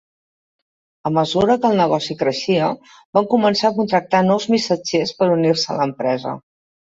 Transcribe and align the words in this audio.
A 1.09 1.09
mesura 1.17 1.57
que 1.65 1.69
el 1.73 1.81
negoci 1.81 2.15
creixia, 2.21 2.69
van 3.19 3.29
començar 3.35 3.69
a 3.69 3.75
contractar 3.77 4.21
nous 4.31 4.49
missatgers 4.55 5.15
per 5.19 5.31
unir-se 5.37 5.71
a 5.75 5.77
l'empresa. 5.83 6.35